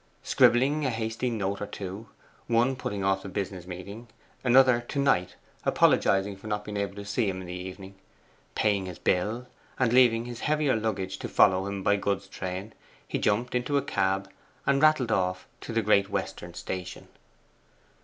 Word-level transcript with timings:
Scribbling 0.23 0.83
a 0.83 0.89
hasty 0.89 1.29
note 1.29 1.61
or 1.61 1.67
two 1.67 2.09
one 2.47 2.75
putting 2.75 3.03
off 3.03 3.21
the 3.21 3.29
business 3.29 3.67
meeting, 3.67 4.07
another 4.43 4.81
to 4.87 4.97
Knight 4.97 5.35
apologizing 5.63 6.35
for 6.37 6.47
not 6.47 6.65
being 6.65 6.75
able 6.75 6.95
to 6.95 7.05
see 7.05 7.29
him 7.29 7.39
in 7.39 7.45
the 7.45 7.53
evening 7.53 7.93
paying 8.55 8.87
his 8.87 8.97
bill, 8.97 9.45
and 9.77 9.93
leaving 9.93 10.25
his 10.25 10.39
heavier 10.39 10.75
luggage 10.75 11.19
to 11.19 11.29
follow 11.29 11.67
him 11.67 11.83
by 11.83 11.97
goods 11.97 12.27
train, 12.27 12.73
he 13.07 13.19
jumped 13.19 13.53
into 13.53 13.77
a 13.77 13.83
cab 13.83 14.27
and 14.65 14.81
rattled 14.81 15.11
off 15.11 15.47
to 15.59 15.71
the 15.71 15.83
Great 15.83 16.09
Western 16.09 16.55
Station. 16.55 17.07